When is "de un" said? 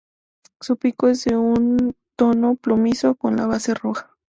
1.25-1.95